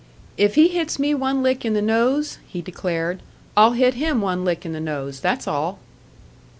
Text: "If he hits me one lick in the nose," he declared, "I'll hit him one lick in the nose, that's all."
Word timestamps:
"If 0.35 0.55
he 0.55 0.69
hits 0.69 0.97
me 0.97 1.13
one 1.13 1.43
lick 1.43 1.63
in 1.63 1.73
the 1.75 1.79
nose," 1.83 2.39
he 2.47 2.63
declared, 2.63 3.21
"I'll 3.55 3.73
hit 3.73 3.93
him 3.93 4.19
one 4.19 4.43
lick 4.43 4.65
in 4.65 4.73
the 4.73 4.79
nose, 4.79 5.19
that's 5.19 5.47
all." 5.47 5.77